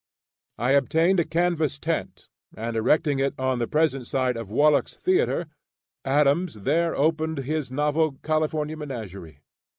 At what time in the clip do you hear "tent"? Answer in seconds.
1.77-2.27